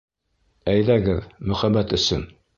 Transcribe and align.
Әйҙәгеҙ, 0.73 1.29
мөхәббәт 1.53 1.97
өсөн! 2.01 2.27